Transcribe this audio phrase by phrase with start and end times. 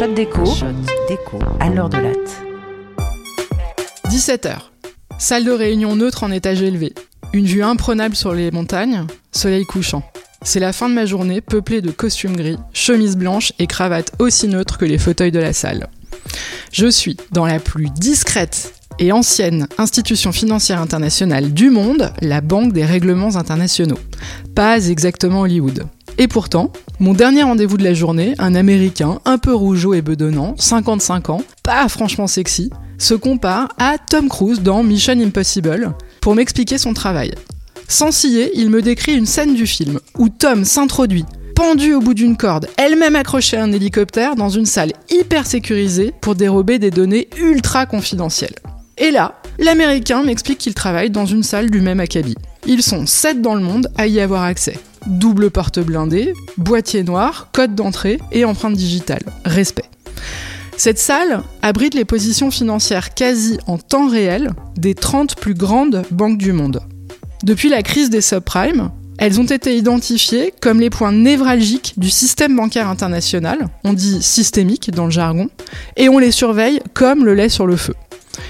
[0.00, 0.46] Shot déco.
[0.46, 0.72] Shot
[1.10, 1.38] déco.
[1.60, 2.42] À l'heure de latte.
[4.08, 4.56] 17h.
[5.18, 6.94] Salle de réunion neutre en étage élevé.
[7.34, 10.02] Une vue imprenable sur les montagnes, soleil couchant.
[10.40, 14.48] C'est la fin de ma journée peuplée de costumes gris, chemises blanches et cravates aussi
[14.48, 15.88] neutres que les fauteuils de la salle.
[16.72, 22.72] Je suis dans la plus discrète et ancienne institution financière internationale du monde, la Banque
[22.72, 23.98] des règlements internationaux.
[24.54, 25.84] Pas exactement Hollywood.
[26.20, 30.54] Et pourtant, mon dernier rendez-vous de la journée, un Américain un peu rougeau et bedonnant,
[30.58, 36.76] 55 ans, pas franchement sexy, se compare à Tom Cruise dans Mission Impossible pour m'expliquer
[36.76, 37.32] son travail.
[37.88, 41.24] Sans scier, il me décrit une scène du film où Tom s'introduit,
[41.54, 46.12] pendu au bout d'une corde, elle-même accrochée à un hélicoptère dans une salle hyper sécurisée
[46.20, 48.56] pour dérober des données ultra confidentielles.
[48.98, 52.36] Et là, l'Américain m'explique qu'il travaille dans une salle du même acabit.
[52.66, 54.78] Ils sont 7 dans le monde à y avoir accès.
[55.06, 59.22] Double porte blindée, boîtier noir, code d'entrée et empreinte digitale.
[59.44, 59.84] Respect.
[60.76, 66.38] Cette salle abrite les positions financières quasi en temps réel des 30 plus grandes banques
[66.38, 66.80] du monde.
[67.42, 72.56] Depuis la crise des subprimes, elles ont été identifiées comme les points névralgiques du système
[72.56, 75.50] bancaire international, on dit systémique dans le jargon,
[75.96, 77.94] et on les surveille comme le lait sur le feu.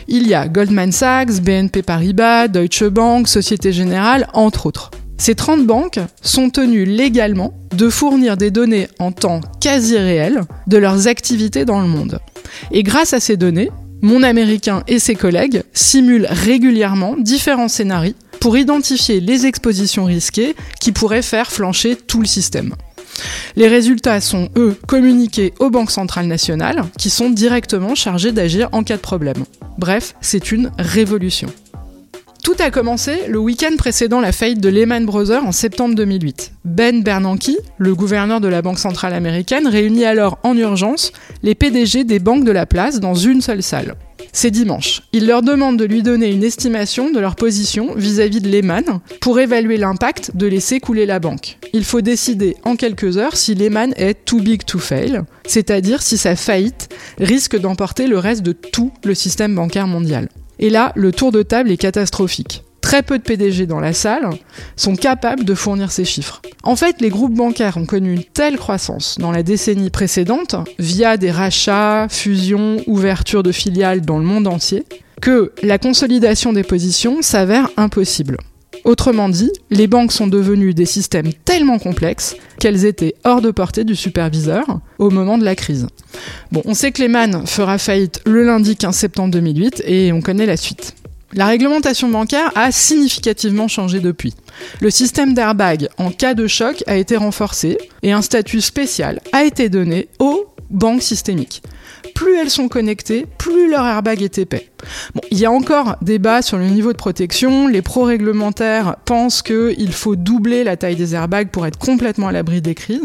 [0.07, 4.93] Il y a Goldman Sachs, BNP Paribas, Deutsche Bank, Société Générale, entre autres.
[5.21, 10.79] Ces 30 banques sont tenues légalement de fournir des données en temps quasi réel de
[10.79, 12.21] leurs activités dans le monde.
[12.73, 18.57] Et grâce à ces données, mon Américain et ses collègues simulent régulièrement différents scénarios pour
[18.57, 22.75] identifier les expositions risquées qui pourraient faire flancher tout le système.
[23.57, 28.83] Les résultats sont, eux, communiqués aux banques centrales nationales, qui sont directement chargées d'agir en
[28.85, 29.45] cas de problème.
[29.77, 31.51] Bref, c'est une révolution.
[32.43, 36.53] Tout a commencé le week-end précédant la faillite de Lehman Brothers en septembre 2008.
[36.65, 42.05] Ben Bernanke, le gouverneur de la Banque centrale américaine, réunit alors en urgence les PDG
[42.05, 43.95] des banques de la place dans une seule salle.
[44.33, 45.03] C'est dimanche.
[45.13, 49.39] Il leur demande de lui donner une estimation de leur position vis-à-vis de Lehman pour
[49.39, 51.59] évaluer l'impact de laisser couler la banque.
[51.73, 56.17] Il faut décider en quelques heures si Lehman est too big to fail, c'est-à-dire si
[56.17, 60.29] sa faillite risque d'emporter le reste de tout le système bancaire mondial.
[60.61, 62.63] Et là, le tour de table est catastrophique.
[62.83, 64.31] Très peu de PDG dans la salle
[64.77, 66.43] sont capables de fournir ces chiffres.
[66.63, 71.17] En fait, les groupes bancaires ont connu une telle croissance dans la décennie précédente, via
[71.17, 74.85] des rachats, fusions, ouvertures de filiales dans le monde entier,
[75.21, 78.39] que la consolidation des positions s'avère impossible.
[78.85, 83.85] Autrement dit, les banques sont devenues des systèmes tellement complexes qu'elles étaient hors de portée
[83.85, 84.65] du superviseur
[84.99, 85.87] au moment de la crise.
[86.53, 90.47] Bon, on sait que Lehman fera faillite le lundi 15 septembre 2008 et on connaît
[90.47, 90.95] la suite.
[91.33, 94.35] La réglementation bancaire a significativement changé depuis.
[94.81, 99.45] Le système d'airbag en cas de choc a été renforcé et un statut spécial a
[99.45, 101.63] été donné aux banques systémiques
[102.21, 104.69] plus elles sont connectées, plus leur airbag est épais.
[105.31, 107.67] Il y a encore débat sur le niveau de protection.
[107.67, 112.61] Les pro-réglementaires pensent qu'il faut doubler la taille des airbags pour être complètement à l'abri
[112.61, 113.01] des crises.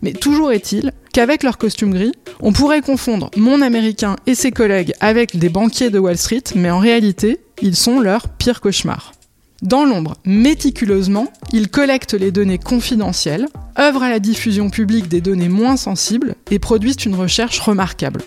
[0.00, 4.94] Mais toujours est-il qu'avec leur costume gris, on pourrait confondre mon américain et ses collègues
[5.00, 9.12] avec des banquiers de Wall Street, mais en réalité, ils sont leur pire cauchemar.
[9.62, 13.46] Dans l'ombre, méticuleusement, ils collectent les données confidentielles,
[13.78, 18.22] œuvrent à la diffusion publique des données moins sensibles et produisent une recherche remarquable.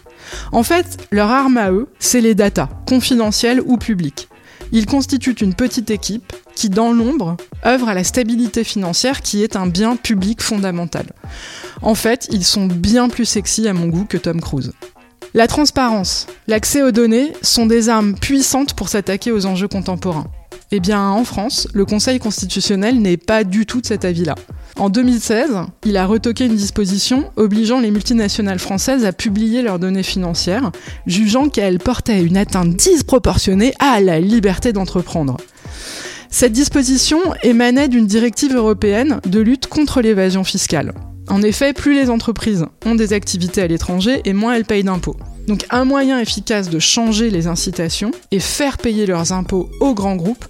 [0.51, 4.29] En fait, leur arme à eux, c'est les datas, confidentielles ou publiques.
[4.71, 9.55] Ils constituent une petite équipe qui, dans l'ombre, œuvre à la stabilité financière qui est
[9.55, 11.07] un bien public fondamental.
[11.81, 14.73] En fait, ils sont bien plus sexy à mon goût que Tom Cruise.
[15.33, 20.27] La transparence, l'accès aux données sont des armes puissantes pour s'attaquer aux enjeux contemporains.
[20.72, 24.35] Eh bien, en France, le Conseil constitutionnel n'est pas du tout de cet avis-là.
[24.75, 25.51] En 2016,
[25.85, 30.72] il a retoqué une disposition obligeant les multinationales françaises à publier leurs données financières,
[31.06, 35.38] jugeant qu'elles portaient une atteinte disproportionnée à la liberté d'entreprendre.
[36.29, 40.94] Cette disposition émanait d'une directive européenne de lutte contre l'évasion fiscale.
[41.30, 45.15] En effet, plus les entreprises ont des activités à l'étranger et moins elles payent d'impôts.
[45.47, 50.17] Donc un moyen efficace de changer les incitations et faire payer leurs impôts aux grands
[50.17, 50.45] groupes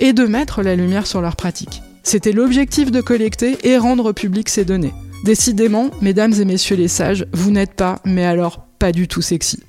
[0.00, 1.82] et de mettre la lumière sur leurs pratiques.
[2.02, 4.94] C'était l'objectif de collecter et rendre publiques ces données.
[5.24, 9.62] Décidément, mesdames et messieurs les sages, vous n'êtes pas, mais alors pas du tout sexy.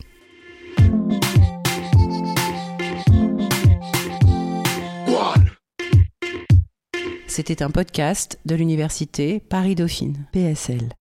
[7.28, 10.90] C'était un podcast de l'université Paris-Dauphine, PSL.